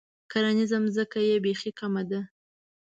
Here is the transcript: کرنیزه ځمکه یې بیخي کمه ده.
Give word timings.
کرنیزه 0.31 0.77
ځمکه 0.95 1.19
یې 1.27 1.35
بیخي 1.45 1.71
کمه 1.79 2.03
ده. 2.09 2.21